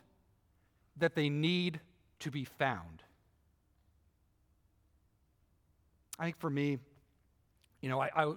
[0.96, 1.82] that they need
[2.20, 3.04] to be found.
[6.18, 6.80] I think for me,
[7.82, 8.34] you know, I, I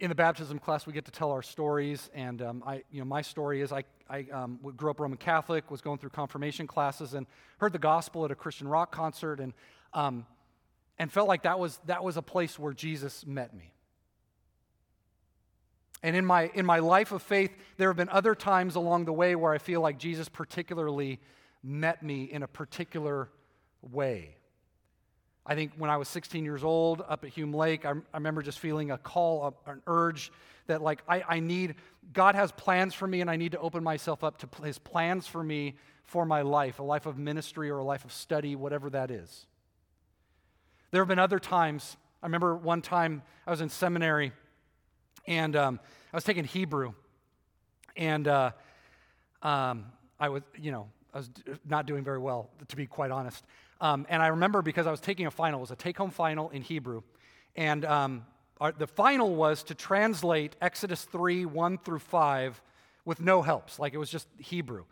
[0.00, 3.04] in the baptism class we get to tell our stories, and um, I, you know,
[3.04, 7.14] my story is I, I um, grew up Roman Catholic, was going through confirmation classes,
[7.14, 9.52] and heard the gospel at a Christian rock concert, and
[9.94, 10.26] um,
[10.98, 13.72] and felt like that was that was a place where Jesus met me.
[16.02, 19.12] And in my in my life of faith, there have been other times along the
[19.12, 21.20] way where I feel like Jesus particularly
[21.62, 23.28] met me in a particular
[23.82, 24.36] way.
[25.44, 28.42] I think when I was 16 years old up at Hume Lake, I, I remember
[28.42, 30.30] just feeling a call, a, an urge
[30.68, 31.74] that, like, I, I need,
[32.12, 35.26] God has plans for me, and I need to open myself up to His plans
[35.26, 35.74] for me
[36.04, 39.46] for my life, a life of ministry or a life of study, whatever that is.
[40.92, 41.96] There have been other times.
[42.22, 44.32] I remember one time I was in seminary
[45.26, 45.80] and um,
[46.12, 46.92] I was taking Hebrew,
[47.96, 48.50] and uh,
[49.40, 49.86] um,
[50.20, 51.30] I was, you know, I was
[51.66, 53.42] not doing very well, to be quite honest.
[53.80, 56.10] Um, and I remember because I was taking a final, it was a take home
[56.10, 57.02] final in Hebrew.
[57.56, 58.26] And um,
[58.60, 62.60] our, the final was to translate Exodus 3 1 through 5
[63.06, 64.84] with no helps, like it was just Hebrew.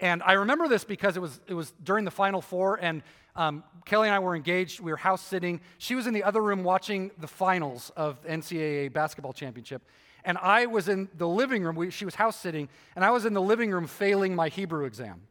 [0.00, 3.02] And I remember this because it was, it was during the Final Four, and
[3.36, 4.80] um, Kelly and I were engaged.
[4.80, 5.60] We were house sitting.
[5.78, 9.82] She was in the other room watching the finals of the NCAA basketball championship.
[10.24, 11.76] And I was in the living room.
[11.76, 14.84] We, she was house sitting, and I was in the living room failing my Hebrew
[14.84, 15.22] exam.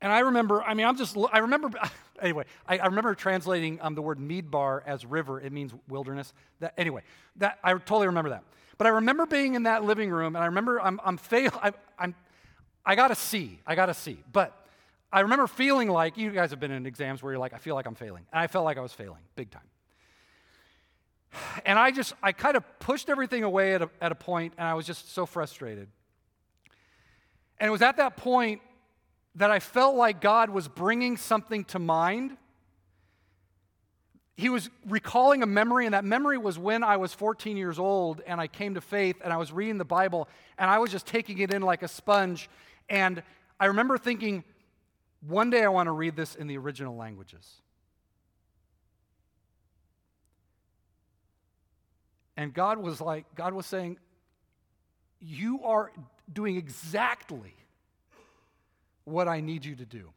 [0.00, 1.70] And I remember, I mean, I'm just, I remember,
[2.22, 5.40] anyway, I, I remember translating um, the word midbar as river.
[5.40, 6.32] It means wilderness.
[6.60, 7.02] That, anyway,
[7.36, 8.44] that, I totally remember that.
[8.78, 11.72] But I remember being in that living room, and I remember I'm, I'm fail, I,
[11.98, 12.14] I'm,
[12.84, 13.58] I got a C.
[13.66, 14.18] I got a C.
[14.32, 14.66] But
[15.12, 17.74] I remember feeling like, you guys have been in exams where you're like, I feel
[17.74, 18.26] like I'm failing.
[18.32, 19.62] And I felt like I was failing, big time.
[21.64, 24.66] And I just, I kind of pushed everything away at a, at a point, and
[24.66, 25.88] I was just so frustrated.
[27.58, 28.60] And it was at that point
[29.34, 32.36] that I felt like God was bringing something to mind
[34.36, 38.20] he was recalling a memory, and that memory was when I was 14 years old
[38.26, 41.06] and I came to faith and I was reading the Bible and I was just
[41.06, 42.50] taking it in like a sponge.
[42.90, 43.22] And
[43.58, 44.44] I remember thinking,
[45.26, 47.50] one day I want to read this in the original languages.
[52.36, 53.96] And God was like, God was saying,
[55.18, 55.90] You are
[56.30, 57.54] doing exactly
[59.04, 60.10] what I need you to do.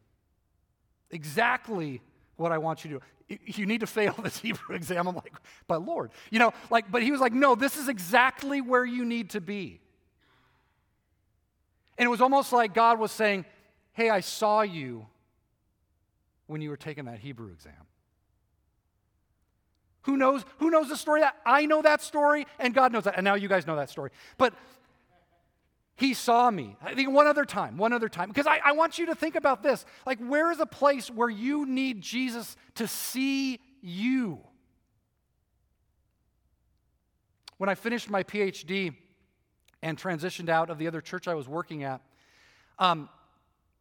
[1.10, 2.02] Exactly
[2.40, 3.04] what I want you to do
[3.44, 5.06] you need to fail this Hebrew exam.
[5.06, 5.32] I'm like,
[5.68, 9.04] but Lord, you know, like, but he was like, no, this is exactly where you
[9.04, 9.80] need to be.
[11.96, 13.44] And it was almost like God was saying,
[13.92, 15.06] hey, I saw you
[16.46, 17.72] when you were taking that Hebrew exam.
[20.02, 20.44] Who knows?
[20.58, 21.20] Who knows the story?
[21.20, 23.90] That I know that story, and God knows that, and now you guys know that
[23.90, 24.10] story.
[24.38, 24.54] But
[26.00, 26.78] he saw me.
[26.80, 28.30] I think one other time, one other time.
[28.30, 29.84] Because I, I want you to think about this.
[30.06, 34.38] Like, where is a place where you need Jesus to see you?
[37.58, 38.94] When I finished my PhD
[39.82, 42.00] and transitioned out of the other church I was working at,
[42.78, 43.10] um,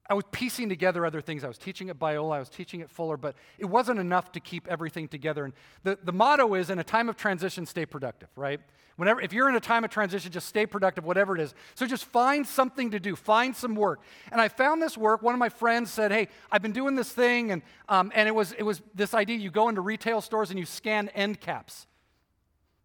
[0.10, 1.43] I was piecing together other things.
[1.43, 4.39] I was teaching at Biola, I was teaching at Fuller, but it wasn't enough to
[4.39, 5.45] keep everything together.
[5.45, 8.60] And the, the motto is in a time of transition, stay productive, right?
[8.95, 11.53] Whenever, if you're in a time of transition, just stay productive, whatever it is.
[11.76, 14.01] So just find something to do, find some work.
[14.32, 15.22] And I found this work.
[15.22, 18.34] One of my friends said, Hey, I've been doing this thing, and, um, and it,
[18.34, 21.86] was, it was this idea you go into retail stores and you scan end caps.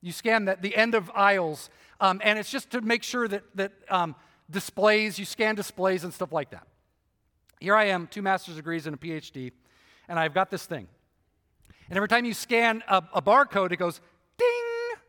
[0.03, 1.71] You scan the, the end of aisles,
[2.01, 4.15] um, and it's just to make sure that, that um,
[4.51, 6.67] displays, you scan displays and stuff like that.
[7.65, 9.51] Here I am, two master's degrees and a PhD,
[10.07, 10.87] and I've got this thing.
[11.89, 14.03] And every time you scan a, a barcode, it goes
[14.37, 15.01] ding.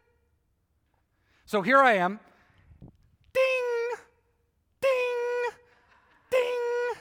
[1.46, 2.18] So here I am,
[3.34, 3.44] ding,
[4.82, 4.90] ding,
[6.32, 6.94] ding,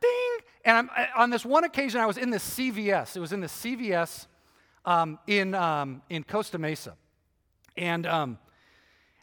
[0.00, 0.38] ding.
[0.64, 3.16] And I'm, on this one occasion, I was in the CVS.
[3.16, 4.28] It was in the CVS
[4.86, 6.96] um, in, um, in Costa Mesa.
[7.76, 8.38] And, um,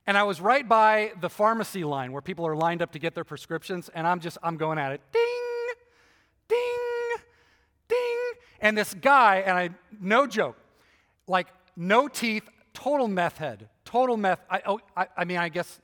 [0.05, 3.15] and I was right by the pharmacy line where people are lined up to get
[3.15, 3.89] their prescriptions.
[3.95, 5.01] And I'm just, I'm going at it.
[5.11, 5.47] Ding, ding.
[8.59, 10.57] And this guy, and I, no joke,
[11.27, 14.39] like no teeth, total meth head, total meth.
[14.49, 15.79] I, oh, I, I mean, I guess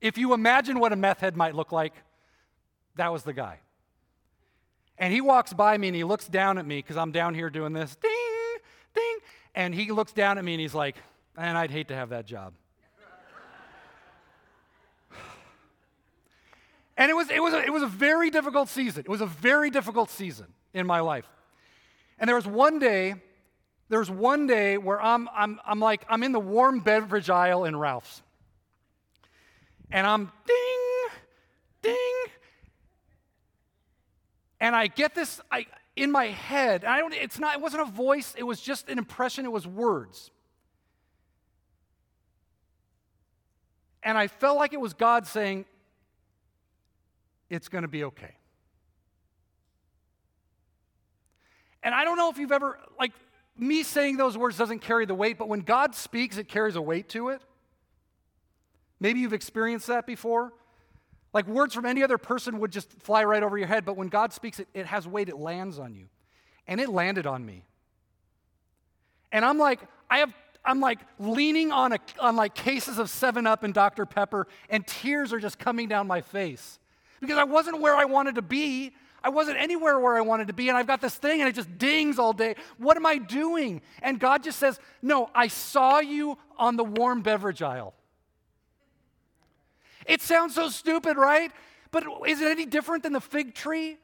[0.00, 1.94] if you imagine what a meth head might look like,
[2.96, 3.60] that was the guy.
[4.98, 7.50] And he walks by me and he looks down at me because I'm down here
[7.50, 8.10] doing this ding,
[8.94, 9.18] ding.
[9.54, 10.96] And he looks down at me and he's like,
[11.36, 12.52] and I'd hate to have that job.
[16.96, 19.00] and it was, it, was a, it was a very difficult season.
[19.00, 21.28] It was a very difficult season in my life.
[22.22, 23.16] And there was one day,
[23.88, 27.64] there was one day where I'm, I'm, I'm like, I'm in the warm beverage aisle
[27.64, 28.22] in Ralph's.
[29.90, 31.18] And I'm ding,
[31.82, 32.24] ding,
[34.60, 35.66] and I get this I,
[35.96, 36.84] in my head.
[36.84, 39.66] I don't, it's not, it wasn't a voice, it was just an impression, it was
[39.66, 40.30] words.
[44.00, 45.64] And I felt like it was God saying,
[47.50, 48.36] It's going to be okay.
[51.82, 53.12] And I don't know if you've ever, like,
[53.56, 56.82] me saying those words doesn't carry the weight, but when God speaks, it carries a
[56.82, 57.42] weight to it.
[59.00, 60.52] Maybe you've experienced that before.
[61.34, 64.08] Like words from any other person would just fly right over your head, but when
[64.08, 66.08] God speaks, it, it has weight, it lands on you.
[66.66, 67.64] And it landed on me.
[69.32, 69.80] And I'm like,
[70.10, 70.32] I have
[70.64, 74.06] I'm like leaning on, a, on like cases of 7 Up and Dr.
[74.06, 76.78] Pepper, and tears are just coming down my face.
[77.20, 78.92] Because I wasn't where I wanted to be.
[79.24, 81.54] I wasn't anywhere where I wanted to be, and I've got this thing and it
[81.54, 82.56] just dings all day.
[82.78, 83.82] What am I doing?
[84.02, 87.94] And God just says, No, I saw you on the warm beverage aisle.
[90.06, 91.52] It sounds so stupid, right?
[91.92, 93.98] But is it any different than the fig tree?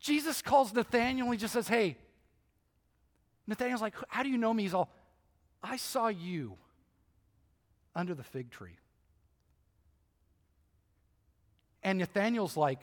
[0.00, 1.96] Jesus calls Nathaniel, he just says, Hey,
[3.46, 4.62] Nathaniel's like, How do you know me?
[4.62, 4.90] He's all,
[5.62, 6.56] I saw you
[7.94, 8.78] under the fig tree.
[11.88, 12.80] And Nathaniel's like,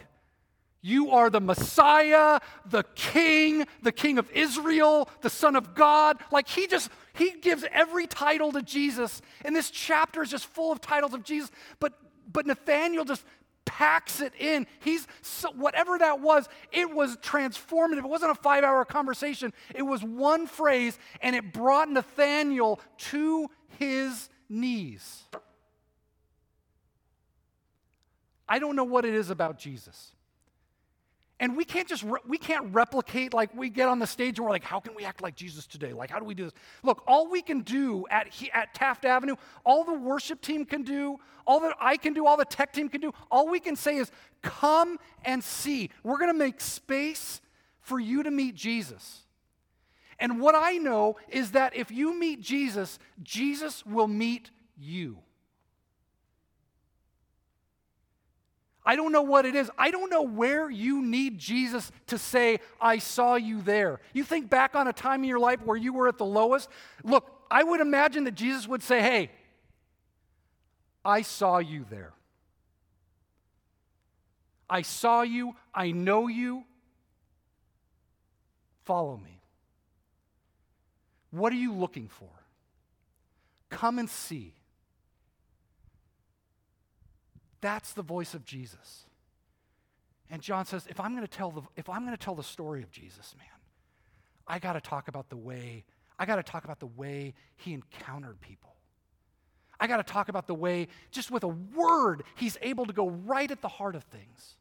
[0.82, 6.18] you are the Messiah, the King, the King of Israel, the Son of God.
[6.32, 9.22] Like he just, he gives every title to Jesus.
[9.44, 11.52] And this chapter is just full of titles of Jesus.
[11.80, 11.94] But,
[12.34, 13.24] but Nathaniel just
[13.64, 14.66] packs it in.
[14.80, 18.00] He's, so, whatever that was, it was transformative.
[18.00, 22.80] It wasn't a five hour conversation, it was one phrase, and it brought Nathaniel
[23.12, 25.26] to his knees.
[28.48, 30.12] I don't know what it is about Jesus.
[31.40, 34.46] And we can't just, re- we can't replicate like we get on the stage and
[34.46, 35.92] we're like, how can we act like Jesus today?
[35.92, 36.54] Like, how do we do this?
[36.82, 39.36] Look, all we can do at, at Taft Avenue,
[39.66, 42.88] all the worship team can do, all that I can do, all the tech team
[42.88, 45.90] can do, all we can say is, come and see.
[46.04, 47.42] We're going to make space
[47.82, 49.24] for you to meet Jesus.
[50.18, 55.18] And what I know is that if you meet Jesus, Jesus will meet you.
[58.86, 59.72] I don't know what it is.
[59.78, 64.00] I don't know where you need Jesus to say, I saw you there.
[64.14, 66.70] You think back on a time in your life where you were at the lowest?
[67.04, 69.32] Look, I would imagine that Jesus would say, Hey,
[71.04, 72.14] I saw you there.
[74.70, 75.56] I saw you.
[75.74, 76.64] I know you.
[78.84, 79.42] Follow me.
[81.32, 82.30] What are you looking for?
[83.70, 84.55] Come and see.
[87.66, 89.08] That's the voice of Jesus.
[90.30, 92.44] And John says, if I'm going to tell the, if I'm going to tell the
[92.44, 93.48] story of Jesus, man,
[94.48, 95.84] I got to talk about the way,
[96.20, 98.76] I got to talk about the way he encountered people.
[99.80, 103.10] I got to talk about the way, just with a word, he's able to go
[103.10, 104.58] right at the heart of things.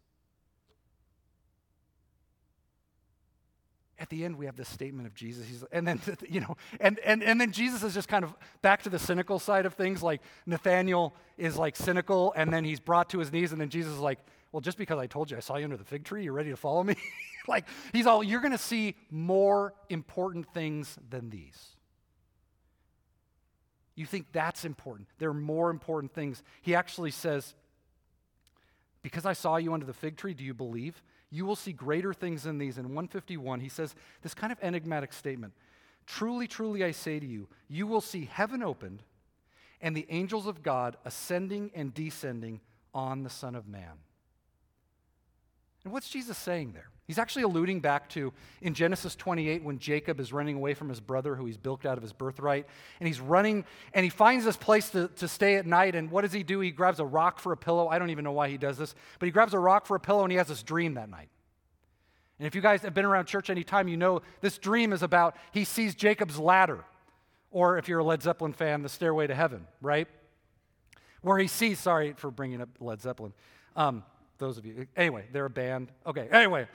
[4.05, 5.47] At the end we have this statement of jesus.
[5.49, 5.99] He's, and then
[6.29, 9.39] you know and, and, and then jesus is just kind of back to the cynical
[9.39, 10.03] side of things.
[10.03, 13.95] Like nathaniel is like cynical and then he's brought to his knees and then jesus
[13.95, 14.19] is like
[14.53, 16.51] well just because i told you i saw you under the fig tree you're ready
[16.51, 16.97] to follow me?
[17.47, 21.77] Like he's all you're going to see more important things than these.
[23.97, 25.09] You think that's important?
[25.19, 26.43] There are more important things.
[26.63, 27.55] He actually says
[29.03, 31.03] because i saw you under the fig tree do you believe
[31.35, 32.79] you will see greater things than these.
[32.79, 35.53] In 151, he says this kind of enigmatic statement
[36.07, 39.03] Truly, truly, I say to you, you will see heaven opened
[39.81, 42.61] and the angels of God ascending and descending
[42.95, 43.99] on the Son of Man.
[45.83, 46.89] And what's Jesus saying there?
[47.07, 48.33] He's actually alluding back to
[48.63, 51.99] in Genesis 28 when Jacob is running away from his brother who he's bilked out
[51.99, 52.67] of his birthright.
[52.99, 55.95] And he's running and he finds this place to, to stay at night.
[55.95, 56.61] And what does he do?
[56.61, 57.89] He grabs a rock for a pillow.
[57.89, 60.01] I don't even know why he does this, but he grabs a rock for a
[60.01, 61.29] pillow and he has this dream that night.
[62.39, 65.03] And if you guys have been around church any time, you know this dream is
[65.03, 66.85] about he sees Jacob's ladder.
[67.51, 70.09] Or if you're a Led Zeppelin fan, the stairway to heaven, right?
[71.21, 73.33] Where he sees, sorry for bringing up Led Zeppelin.
[73.77, 74.05] Um,
[74.39, 75.93] those of you, anyway, they're a band.
[76.07, 76.67] Okay, anyway.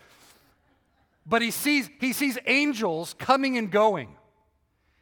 [1.29, 4.15] But he sees, he sees angels coming and going.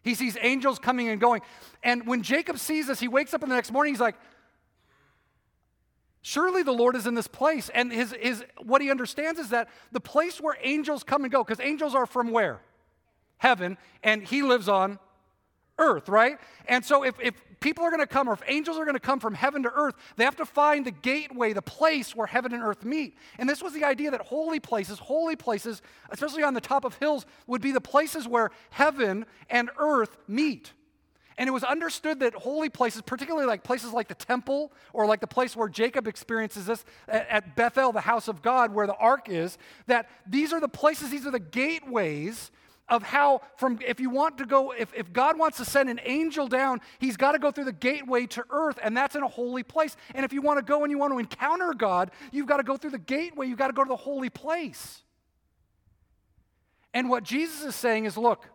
[0.03, 1.41] He sees angels coming and going.
[1.84, 4.15] And when Jacob sees this, he wakes up in the next morning, he's like,
[6.21, 7.69] Surely the Lord is in this place.
[7.69, 11.41] And his, his, what he understands is that the place where angels come and go,
[11.41, 12.59] because angels are from where?
[13.38, 14.99] Heaven, and he lives on
[15.78, 16.39] earth, right?
[16.67, 18.99] And so if, if people are going to come, or if angels are going to
[18.99, 22.53] come from heaven to earth, they have to find the gateway, the place where heaven
[22.53, 23.17] and earth meet.
[23.38, 26.95] And this was the idea that holy places, holy places, especially on the top of
[26.95, 30.73] hills, would be the places where heaven and earth meet.
[31.39, 35.19] And it was understood that holy places, particularly like places like the temple or like
[35.19, 39.30] the place where Jacob experiences this at Bethel, the house of God, where the ark
[39.30, 42.49] is, that these are the places, these are the gateways
[42.89, 45.99] of how from if you want to go if, if god wants to send an
[46.03, 49.27] angel down he's got to go through the gateway to earth and that's in a
[49.27, 49.95] holy place.
[50.15, 52.63] And if you want to go and you want to encounter god you've got to
[52.63, 53.47] go through the gateway.
[53.47, 55.01] You've got to go to the holy place.
[56.93, 58.45] And what jesus is saying is look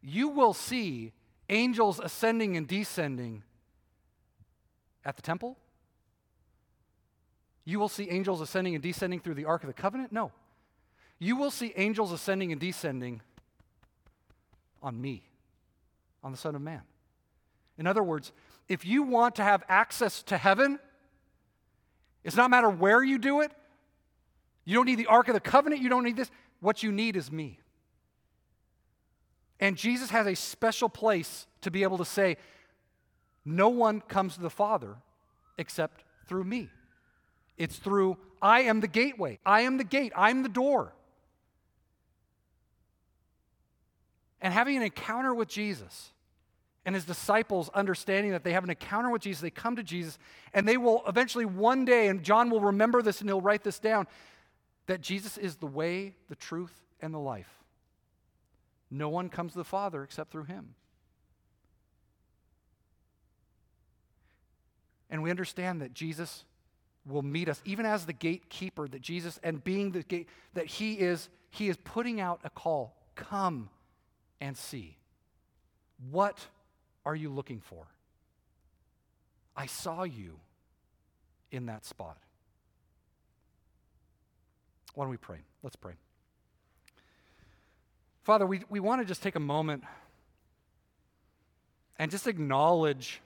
[0.00, 1.12] you will see
[1.48, 3.44] angels ascending and descending
[5.04, 5.56] at the temple.
[7.64, 10.12] You will see angels ascending and descending through the ark of the covenant?
[10.12, 10.32] No
[11.22, 13.20] you will see angels ascending and descending
[14.82, 15.22] on me,
[16.24, 16.82] on the Son of Man.
[17.78, 18.32] In other words,
[18.68, 20.80] if you want to have access to heaven,
[22.24, 23.52] it's not matter where you do it.
[24.64, 25.80] You don't need the Ark of the Covenant.
[25.80, 26.28] You don't need this.
[26.58, 27.60] What you need is me.
[29.60, 32.36] And Jesus has a special place to be able to say,
[33.44, 34.96] No one comes to the Father
[35.56, 36.68] except through me.
[37.56, 39.38] It's through, I am the gateway.
[39.46, 40.12] I am the gate.
[40.16, 40.94] I'm the door.
[44.42, 46.10] And having an encounter with Jesus
[46.84, 50.18] and his disciples understanding that they have an encounter with Jesus, they come to Jesus,
[50.52, 53.78] and they will eventually one day, and John will remember this and he'll write this
[53.78, 54.08] down,
[54.86, 57.62] that Jesus is the way, the truth, and the life.
[58.90, 60.74] No one comes to the Father except through him.
[65.08, 66.44] And we understand that Jesus
[67.06, 70.94] will meet us, even as the gatekeeper, that Jesus, and being the gate, that he
[70.94, 72.96] is, he is putting out a call.
[73.14, 73.70] Come
[74.42, 74.96] and see.
[76.10, 76.46] What
[77.06, 77.86] are you looking for?
[79.56, 80.40] I saw you
[81.52, 82.18] in that spot.
[84.94, 85.38] Why don't we pray?
[85.62, 85.92] Let's pray.
[88.24, 89.84] Father, we, we want to just take a moment
[91.96, 93.20] and just acknowledge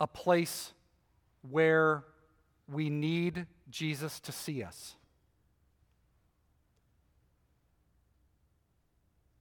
[0.00, 0.72] a place
[1.48, 2.02] where
[2.68, 4.96] we need Jesus to see us.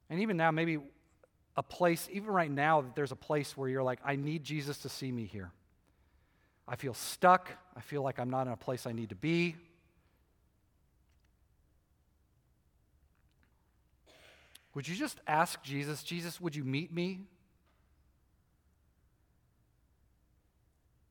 [0.10, 0.80] And even now, maybe
[1.58, 4.80] a place, even right now, that there's a place where you're like, I need Jesus
[4.80, 5.52] to see me here.
[6.68, 7.52] I feel stuck.
[7.76, 9.56] I feel like I'm not in a place I need to be.
[14.74, 17.22] Would you just ask Jesus, Jesus, would you meet me?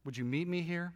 [0.04, 0.92] Would you meet me here?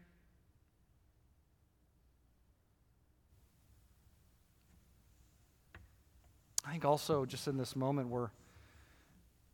[6.68, 8.30] I think also just in this moment where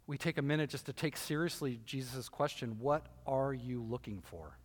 [0.09, 4.59] we take a minute just to take seriously Jesus' question what are you looking for?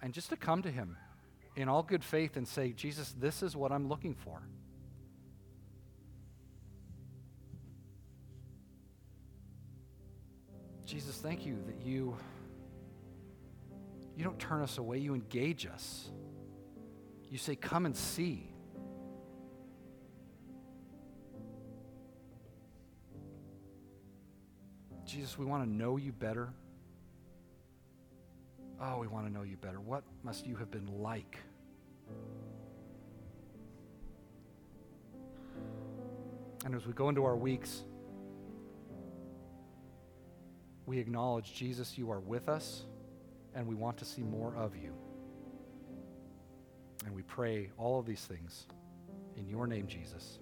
[0.00, 0.96] And just to come to him
[1.54, 4.40] in all good faith and say, Jesus, this is what I'm looking for.
[10.86, 12.16] Jesus, thank you that you
[14.16, 16.10] you don't turn us away, you engage us.
[17.32, 18.46] You say, Come and see.
[25.06, 26.52] Jesus, we want to know you better.
[28.78, 29.80] Oh, we want to know you better.
[29.80, 31.38] What must you have been like?
[36.66, 37.82] And as we go into our weeks,
[40.84, 42.84] we acknowledge, Jesus, you are with us
[43.54, 44.92] and we want to see more of you.
[47.04, 48.66] And we pray all of these things
[49.36, 50.38] in your name, Jesus.